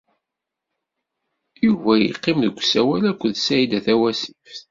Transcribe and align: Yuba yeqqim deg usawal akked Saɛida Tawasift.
Yuba 1.65 1.91
yeqqim 1.97 2.37
deg 2.45 2.57
usawal 2.59 3.03
akked 3.11 3.35
Saɛida 3.37 3.79
Tawasift. 3.85 4.57